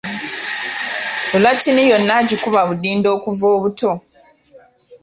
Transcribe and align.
Lulattini 1.31 1.81
yonna 1.91 2.13
agikuba 2.21 2.59
budinda 2.69 3.07
okuva 3.15 3.45
obuto 3.55 3.91